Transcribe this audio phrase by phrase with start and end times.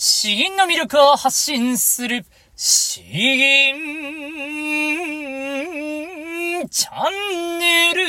[0.00, 3.74] 詩吟の魅力を発信する、詩吟
[6.68, 8.00] チャンネル。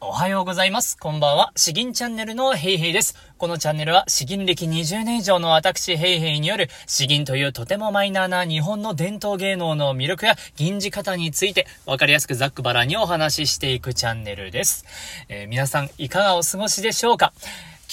[0.00, 0.98] おはようございます。
[0.98, 1.52] こんばんは。
[1.54, 3.14] 詩吟チャンネルのヘイヘイです。
[3.38, 14.84] このチャンネルは詩吟歴20年以上の私ヘイヘイによる詩吟というとてもマイナーな日本の伝統芸能の魅力や吟じ方についてわかりやすくざっくばらにお話ししていくチャンネルです。
[15.28, 17.32] えー、皆さんいかがお過ごしでしょうか？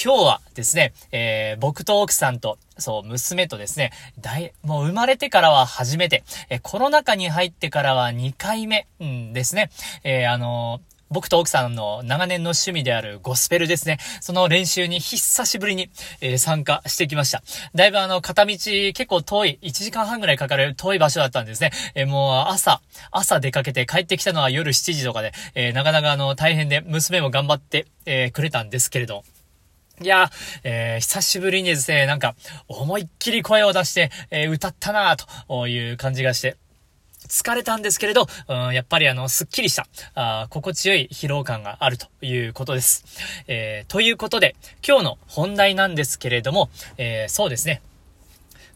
[0.02, 3.92] 今日はですね、えー、僕と奥さんと、そう、娘とですね、
[4.22, 9.70] 大、もう生まれてからは初めて、えコロナ禍に入ってからは2回目、うんですね、
[10.06, 13.98] えー、あのー僕と奥さんの長年の趣味であるゴスペルですね。
[14.22, 15.90] その練習に久しぶりに、
[16.22, 17.42] えー、参加してきました。
[17.74, 21.72] だいぶあの、片道結構遠い、1時間半ぐらいかかる遠い場所だったんですね。
[21.96, 29.24] えー、もう朝、朝出かけて帰ってきたのは夜7時とかで、えー、なかなかあの、大変で、娘も頑張って、えくれたんですけれど。
[30.02, 30.32] いや、
[30.64, 32.36] えー、久しぶりにですね、なんか、
[32.70, 36.56] 思いっきり声を出して、えー、歌ったなという感じがして、
[37.28, 43.04] 疲れたんですけれど、うん、やっぱりあの、すっきりした、あ心地よい疲労感があるということです。
[43.48, 44.56] えー、ということで、
[44.88, 47.82] 今日の本題なんですけれども、えー、そうですね、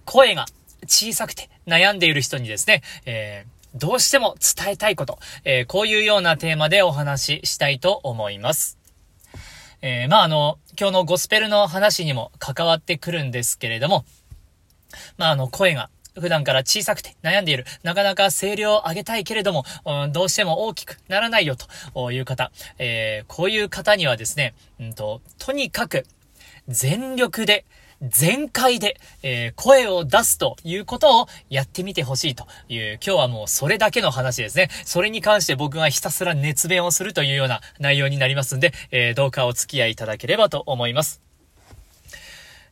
[0.03, 0.45] 声が
[0.87, 8.82] 小さくて悩んでいる人にですね、えー、どうしても伝えたいこと、えー、こういうようなテーマでお話ししたいと思います。
[9.85, 14.05] えー、まあ、あの、今日のゴスペルの話にも関わってくるんですけれども、
[15.17, 17.65] まあ、あの、声が普段から小さくて悩んでいる。
[17.83, 22.53] なかなか声量を上げたいけれども、うん、どうしても大きくならないよという方。
[22.77, 26.05] えー、こういう方にはですね、うんと、とにかく
[26.69, 27.65] 全力で
[28.03, 34.69] 全開で、えー、声を出すということをやってみてほしいという、今日はもうそれだけの話ですね。
[34.85, 41.21] それに関して僕がひたすら熱弁をするというような内容になりますんで、えー、どうかお付き合いいただければと思います。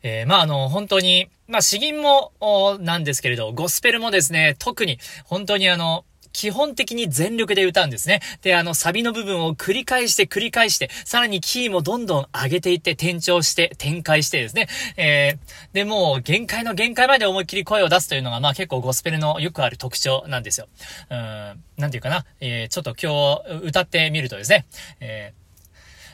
[0.04, 2.32] えー、まあ、あの、本当に、まあ、詩吟も、
[2.80, 8.22] なんですけれど、ゴスペルもですね、特に、本当にあの、基本的に全力で歌うんですね。
[8.42, 14.68] で、あの、サビの部分を繰り返して繰り返して、さらにキーもどんどん上げていって、転調して、展開してですね。
[14.98, 20.68] えー、で、もう、限界の限界まで思いっきり声を出すというのが、まあ結構ゴスペルのよくある特徴なんですよ。
[21.10, 22.26] うん、なんていうかな。
[22.40, 24.66] えー、ちょっと今日歌ってみるとですね。
[25.00, 25.41] えー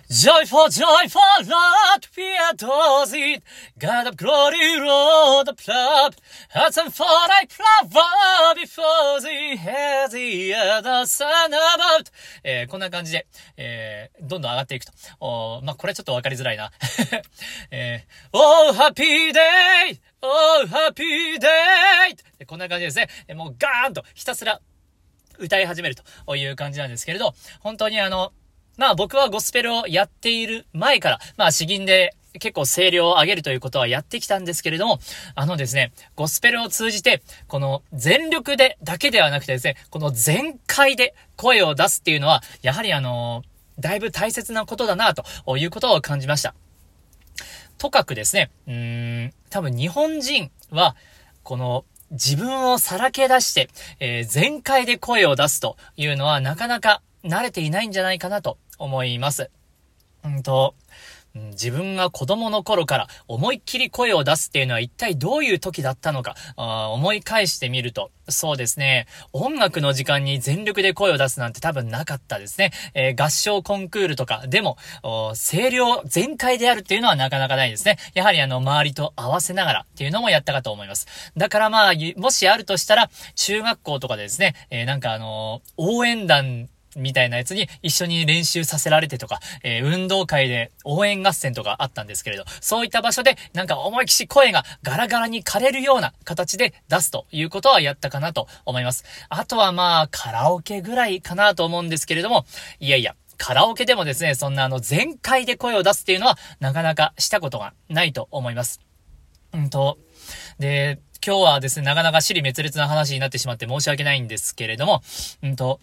[0.10, 3.44] Joyful, joyful, Latvia does it.
[3.78, 6.16] God of glory, Lord of love.
[6.50, 12.10] Hearts and fall like flower before the head the other sun about.
[12.42, 14.94] えー、こんな感じで、えー、どんどん上がっていくと。
[15.20, 16.72] おまあ、これちょっとわかりづらいな。
[17.70, 20.00] えー、Oh, happy day!
[20.22, 22.46] Oh, happy day!
[22.46, 23.10] こんな感じですね。
[23.36, 24.62] もうガーンとひたすら
[25.38, 28.32] 歌い始めるという感じなんですけれど、本当にあの、
[28.78, 35.00] まあ僕はゴスペルをやっている前から、まあ詩吟で結構声量を上げるということはやってきたんですけれども、
[35.36, 43.44] あのですね、ゴスペルを通じて、この全力でだけではなくてですね、この全開で声を出すっていうのは、やはりあの、
[43.80, 46.54] だいぶ大切なことだな、ということを感じました。
[47.78, 50.96] とかくですね、うーん、多分日本人は、
[51.44, 59.50] この自分をさらけ出して、えー、全開で声を出すというのはなかなか慣れていないんじゃないかなと思います。
[60.24, 60.76] うんと、
[61.52, 72.72] 自分が子供の頃から思いっきり声を出すっていうのは一体どういう時だったのか、あ思い返してみると、そうですね、音楽の時間に全力で声を出すなんて多分なかったですね。
[72.94, 74.78] えー、合唱コンクールとかでも、
[75.36, 77.98] 声量全開であるっていうのはなかなかないですね。
[78.14, 81.08] やはりあの、周りと合わせながらっていうのもやったかと思います。
[81.38, 99.06] だからまあ、もしあるとしたら、中学校とかでですね、えー、なんかあの応援団みたいなやつに一緒に練習させられてとか、えー、運動会で応援合戦とかあったんですけれど、そういった場所でなんか思いきし声がガラガラに枯れるような形で出すということはやったかなと思います。
[99.30, 102.46] あとはまあ、カラオケぐらいかなと思うんですけれども、
[102.80, 108.82] いやいや、カラオケでもですね、そんなあの全開で声を出すっていうのはなかなかしたことがないと思います。
[109.54, 109.98] うんと、
[110.60, 115.02] で、今日はですね、なかなか尻滅裂な話になってしまって申し訳ないんですけれども、
[115.44, 115.80] うんと、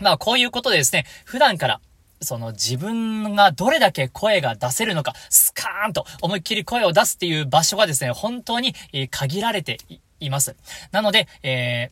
[0.00, 1.80] まあこういうことでですね、普段から
[2.20, 8.74] その自分がどれだけ声が出せるのか、スカーンと思いっきり声を出すっていう場所がですね、本当に
[9.10, 9.78] 限られて
[10.20, 10.56] います。
[10.90, 11.90] なので、え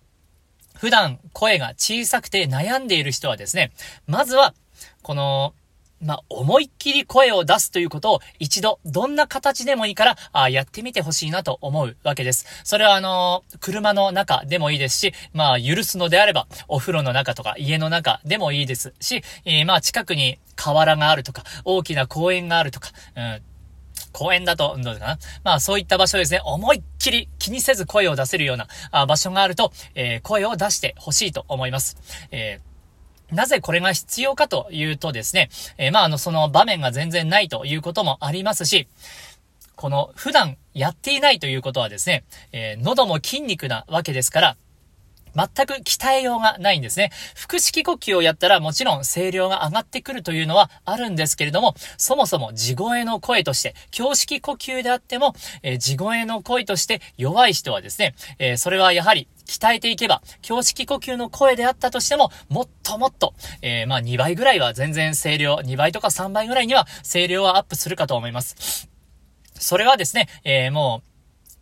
[0.75, 3.73] ー、普段声が小さくて悩んでいる人はですね、
[4.07, 4.55] まずは、
[5.03, 5.55] この、
[6.01, 12.47] まあ、思いっきり声を出すということを一度どんな形でもいいからあやってみてほしいなと思うわけです。
[12.65, 23.43] それはあのー、車の中でもいいですし、まあ許すのであればお風呂の中とか家の中でもいいですし、えー、まあ近くに河原があるとか大きな公園があるとか、うん
[24.13, 25.19] 公園だと、どうかな？
[25.45, 31.97] まあそういった場所ですね、思いっきり気にせず声を出せるようなあ場所があると、えー、声を出してほしいと思います。
[32.31, 32.76] えー
[33.33, 38.89] なぜこれが必要かというとですね、えー、まあ、あの、その場面が全然ないということもありますし、
[39.75, 44.57] この普段やっていないということはですね、えー、喉も筋肉なわけですから、
[45.37, 47.11] 全く鍛えようがないんですね。
[47.35, 68.89] 腹式呼吸をやったらもちろん声量が上がってくるというのはあるんですけれども、そもそも地声の声として、胸式呼吸であっても、えー、地声の声として弱い人はですね、えー、それはやはり鍛えていけば、胸式呼吸の声であったとしても、もっともっと、えー、まあ2倍ぐらいは全然声量、2倍とか3倍ぐらいには声量はアップするかと思います。
[69.59, 71.16] それはですね、えー、もう、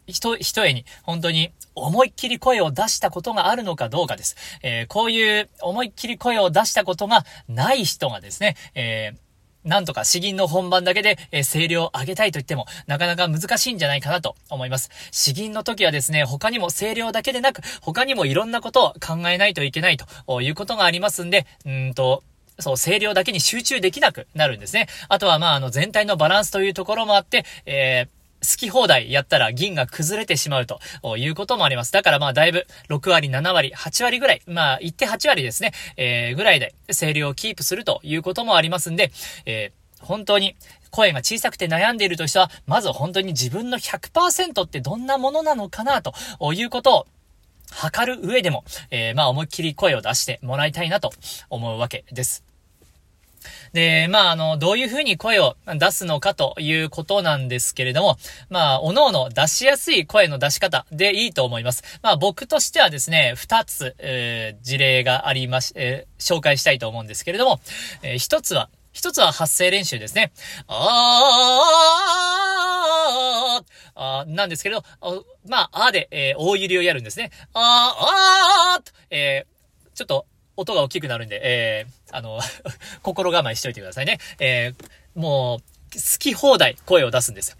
[0.06, 4.36] 人、一重に、本当に思いっきり声を出したことがあるのかどうかです。
[4.62, 9.24] えー、こういう思いっきり声を出したことがない人がですね、えー
[9.64, 14.90] なんとか詩吟の本番だけで、えー、声量を上げたいと言っても、なかなか難しいんじゃないかなと思います。
[15.10, 22.22] 詩吟の時はですね、他にも声量だけでなく、他にもいろんなことを考えないといけないということがありますんで、うんと、
[22.58, 24.86] そう、声量だけに集中できなくなるんですね。
[25.08, 28.08] あとは、まあ、あの、全体のバランスというところもあって、えー、
[28.44, 30.80] 好き放題やったら銀が崩れてしまうと
[31.16, 31.92] いうこともあります。
[31.92, 39.10] だからまあだいぶ6割、7割、8割ぐらい、まあ言って8割ですね、えー、ぐらいで声量をキープするということもありますんで、
[39.46, 40.56] えー、本当に
[40.90, 46.12] 声が小さくて悩んでいるとしては、まず本当に自分の100%ってどんなものなのかなと
[46.52, 47.06] いうことを
[47.70, 51.12] 測る上でも、えー、まあ思いっきり声を出してもらいたいなと
[51.50, 52.53] 思うわけです。
[53.74, 58.16] で、まあ、あの、どういうふうに声を出すのかということなんですけれども、
[58.48, 61.82] まあ、おのおの出しやすい声の出し方でいいと思います。
[62.00, 67.60] まあ、僕としてはですね、二つ、えー、事例がありまし、えー、紹介したいと思うんですけれども、
[68.02, 70.30] えー、一つは、一つは発声練習ですね。
[70.68, 73.64] あー
[73.96, 74.84] あなんですけれど、
[75.48, 77.32] まあ、あで、えー、大揺りをやるんですね。
[77.54, 80.26] あーあーと、えー、ちょっと、
[80.56, 82.40] 音が大きくなるんで、えー、あの
[83.02, 84.18] 心構えしといてくださいね。
[84.38, 85.60] えー、もう、
[85.94, 87.56] 好き放題声を出すんですよ。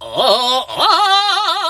[0.00, 0.06] あ
[0.68, 1.66] あ、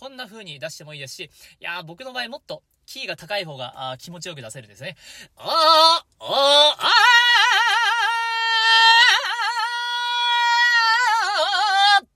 [0.00, 1.30] こんな風に出してもいいですし、
[1.60, 4.96] いや僕の場合もっとキーが高い方があ気持ちよく出せるんですね。
[5.36, 6.90] ああ、ああ、あ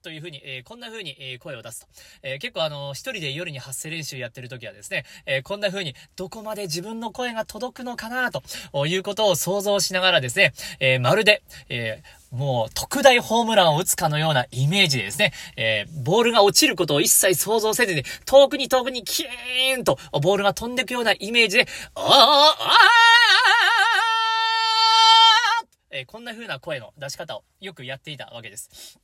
[0.05, 1.87] というふうに、えー、こんな風に、えー、声を出すと。
[2.23, 8.43] えー、結構あの、一人で夜に発声練習やってる時はですね、えこんな風に、どこまで自分の声が届くのかな、と
[8.87, 23.05] いうことを想像しながらですね、えまるで、えもう特大ホームランを打つかのようなイメージでですね、えー、ボールが落ちることを一切想像せずに、遠くに遠くにキーンとボールが飛んでいくようなイメージで、ああああ
[25.93, 28.99] えー、こんな風な声の出し方をよくやっていたわけです。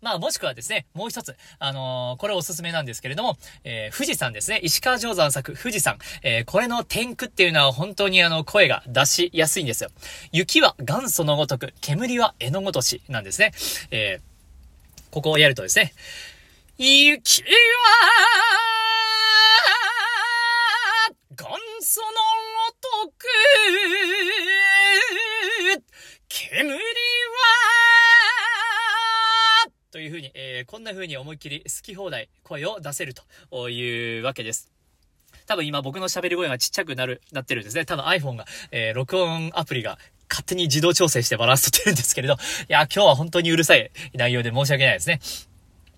[0.00, 9.90] まあ、もしくはですね、もう一つ、あのー、これおすすめなんですけれども、えー、富士山ですね、石川定山作富士山、えー、これの天空っていうのは本当にあの、声が出しやすいんですよ。
[10.32, 13.52] 雪は元祖のごとく、煙は絵のごとしなんですね。
[13.90, 15.92] えー、ここをやるとですね、
[16.78, 17.48] 雪は、
[21.30, 21.46] 元
[21.80, 22.06] 祖の
[23.02, 23.26] ごとく、
[26.28, 26.78] 煙、
[29.90, 34.70] というふうに、えー、こんな風に思いっきり好き放題声を出せるというわけです。
[35.46, 37.84] 多分今僕の喋り声がちっちゃくなる、なってるんですね。
[37.84, 42.36] 多分 iPhone が、えー、録音アプリが勝手に自動調整してバランス取ってるんですけれど、い
[42.68, 45.20] や、今日は本当にうるさい内容で申し訳ないですね。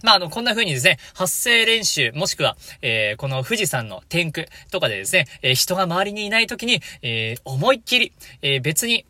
[0.02, 9.04] まあ、あの、こんな風にですね、発声練習、もしくは、えー、この富士山の天空とかでですね、えー、人が周りにいない時に、えー、思いっきり、えー、別に、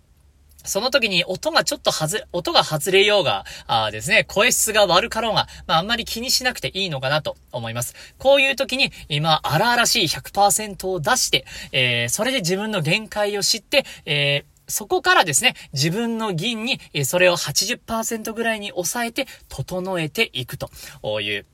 [0.64, 7.94] その時に音がちょっとはず、音が外れようが、あですね、声質が悪かろうが、まあ、あんまり気にしなくていいのかなと思います。
[8.18, 20.70] こういう時に、今、荒々しい100%を出して、えー、それで自分の限界を知って、えー、そこからですね、自分の銀に、それを80%ぐらいに抑えて、整えていくと
[21.20, 21.46] いう、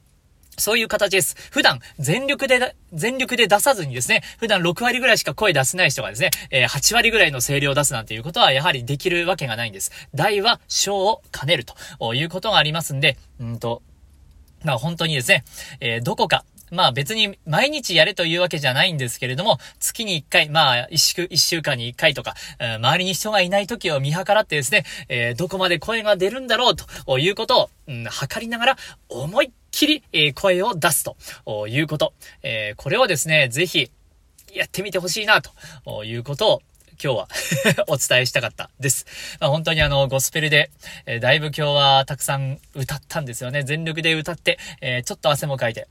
[0.59, 1.37] そういう形です。
[1.51, 9.91] 普段、全力で、全力で出さずにですね、普段6割ぐらいしか声出せない人がですね、えー、8割ぐらいの声量を出すなんていうことは、やはりできるわけがないんです。
[10.15, 13.83] 大は小を兼ねるということがありますんで、うんと、
[14.65, 15.45] まあ本当にですね、
[15.81, 28.77] えー、どこかまあ別に毎日やれというわけじゃないんですけれども、月に1回、まあ一週、一週間に1回とか、周りに人がいない時を見計らってですね、えー、どこまで声が出るんだろうということを、うん、測りながら
[29.09, 32.15] 思いっきり、えー、声を出すということ。
[32.43, 33.91] えー、これをですね、ぜひ
[34.55, 36.63] やってみてほしいなということを
[37.03, 37.29] 今日は
[37.87, 39.07] お伝えしたかったです。
[39.41, 40.71] まあ、本当にあの、ゴスペルで、
[41.07, 43.63] えー、だいぶ今日はたくさん歌ったんですよね。
[43.63, 45.87] 全力で歌って、えー、ちょっと汗もかいて。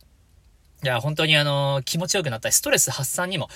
[0.84, 3.50] いや、本当にあの、気持ちよくなったり、ストレス発散にも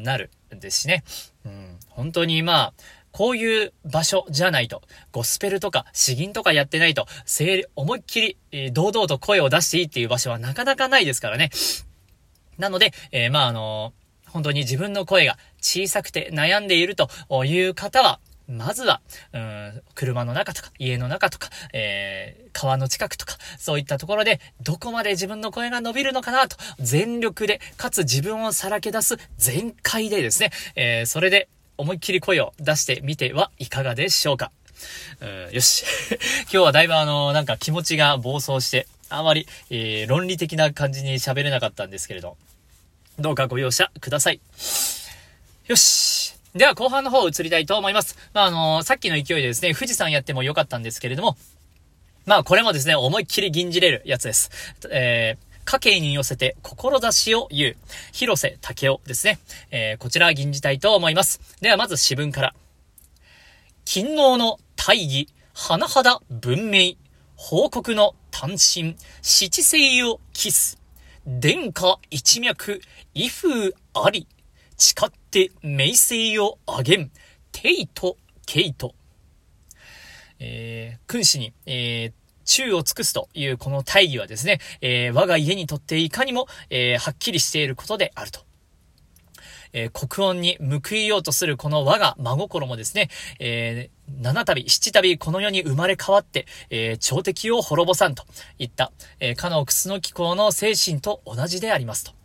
[0.00, 1.04] なるんですしね。
[1.44, 2.74] うん、本当にまあ、
[3.12, 7.06] こういう場所じゃないと、ゴスペルとか詩吟とかやってないと、
[7.74, 11.50] 思いっきり、えー、堂々と声を出していいっていう場所はなかなかないですからね。
[12.58, 13.92] なので、えー、まああの
[14.26, 17.08] 本当に自分の声が小さくて悩んでいると
[17.44, 19.00] いう方は、まずは、
[19.32, 34.50] うん、車の中とか、家の中とか、えー、川の近くとか、そういったところで、どこまで自分の声が伸びるのかなと、全力で、かつ自分をさらけ出す全開でですね、えー、それで思いっきり声を出してみてはいかがでしょうか。
[35.20, 35.84] うん、よし。
[36.44, 42.36] 今日はだいぶあの、なんか気持ちが暴走して、あまり、えー、論理的な感じに喋れなかったんですけれど、
[43.18, 44.40] どうかご容赦ください。
[45.66, 46.39] よし。
[46.54, 48.16] では後半の方を移りたいと思います。
[48.34, 51.36] まあ、あのー、さっきの勢いでですね、富士山やってもよかったんですけれども、
[52.26, 54.50] まあ、これもですね、思いっきり銀じれるやつです。
[54.90, 57.76] えー、家計に寄せて志を言う、
[58.12, 59.38] 広瀬武雄ですね。
[59.70, 61.40] えー、こちら銀じたいと思います。
[61.60, 62.54] ではまず詩文から。
[63.84, 66.94] 勤王の大義、甚だ文明、
[67.36, 70.78] 報告の単身、七星を期す。
[71.26, 72.80] 殿下一脈、
[73.14, 74.26] 威風あり、
[74.76, 77.10] 誓って名声をあげん、
[77.52, 78.94] テイト、ケイト。
[80.40, 82.12] えー、君主に、えー、
[82.44, 88.40] 中を尽くすというこの大義はですね、えー、我が家にとっていかにも、えー、はっきりしていることであると。
[89.72, 93.08] えー、国恩に報いようとするこの我が真心もですね、
[93.38, 98.24] えー、七旅、七旅この世に生まれ変わって、えー、朝敵を滅ぼさんと
[98.58, 102.19] いった、えー、かの楠の気候の精神と同じでありますと。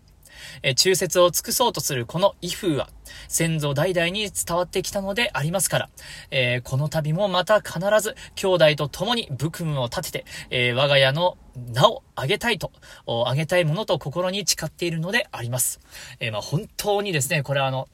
[0.64, 2.90] えー、中説を尽くそうとするこの威風は、
[3.28, 5.90] 先祖代々に伝わってきたのでありますから、
[6.32, 11.38] えー、この度もまた必ず兄弟と共に武君を立てて、えー、我が家の
[11.74, 12.72] 名をあげたいと、
[13.26, 15.80] あげたいものと心に誓っているのであります。
[16.20, 17.88] え、まあ本当にですね、これはあの、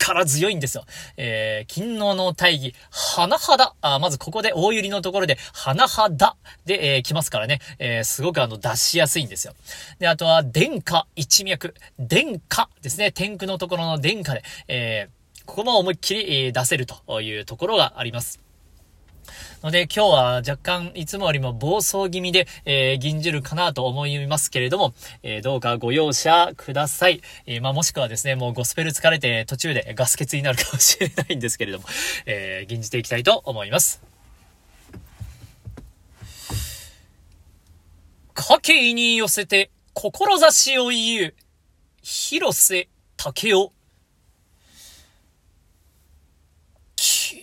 [0.00, 0.84] 力強いんですよ。
[1.16, 3.74] えー、勤王の大義、花肌。
[3.80, 7.60] あ、まずここで大百合のところで、花肌で、えー、来ますからね。
[7.78, 9.54] えー、すごくあの、出しやすいんですよ。
[9.98, 11.74] で、あとは、殿下一脈。
[11.98, 13.12] 殿下ですね。
[13.12, 18.49] 天空のところの殿下で、えー、ここも思いっきり、出せるというところがあります。
[19.62, 27.20] ので今日は若干いつもよりも暴走気味で、えー、銀じるかなと思いますけれども、えー、どうかご容赦ください。
[27.46, 31.84] えー、まあ、もしくはですね、もうゴスペル疲れて途中でガス欠になるかもしれないんですけれども、
[32.26, 34.02] えー、銀じていきたいと思います。
[38.34, 41.34] 家計に寄せて志を言う、
[42.02, 43.70] 広瀬武雄。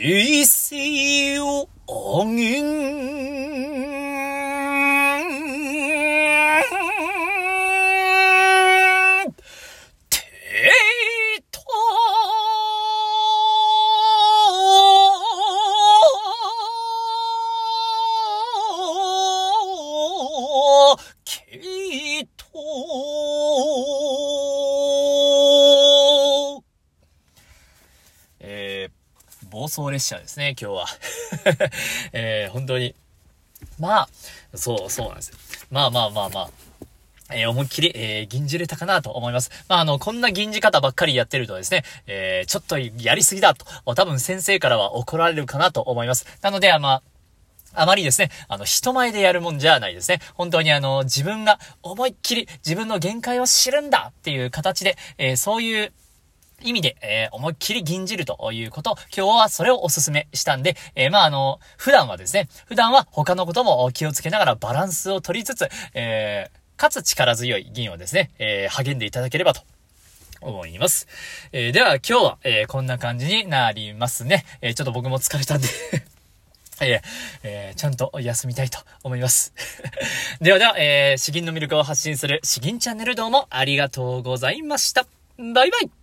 [0.04, 2.82] 이세요 엉인.
[21.24, 22.52] 기토.
[28.42, 28.88] 에,
[29.60, 29.68] ん。
[29.68, 30.86] 送列車ですね、今日は。
[32.12, 32.94] えー、本当に。
[33.78, 34.08] まあ、
[34.54, 35.36] そう、そうなんですよ。
[35.70, 36.50] まあまあまあまあ。
[37.34, 39.50] えー、思いっきり、えー、銀じれたかなと思います。
[39.68, 46.26] まあ、あの、こんな銀じ方ばっかりやってるとですね、えー、ちょっとやりすぎだと、多分先生からは怒られるかなと思います。
[46.42, 47.02] なので、あまあ、
[47.74, 50.20] あまりですね、あの、人前でやるもんじゃないですね。
[50.34, 55.92] 本当にあの、自分が思いっきり自分の限界を知るんだっていう形で、えー、そういう
[56.64, 69.62] 意味で、えー、思いっきり銀じるということ、今日はそれをお勧めしたんで、えー、まあ、あの、普段はですね、普段は他のことも気をつけながらバランスを取りつつ、えー、かつ力強い銀をですね、えー、励んでいただければと
[70.40, 71.06] 思います。
[71.52, 74.44] えー、では今日は、えー、こんな感じになりますね。
[74.60, 75.68] えー、ちょっと僕も疲れたんで
[76.80, 77.00] えー、
[77.44, 79.52] えー、ちゃんと休みたいと思います
[80.40, 85.06] ではでは、えー、詩吟の魅力を発信する詩吟チャンネルどうもありがとうございました。
[85.38, 86.01] バイバイ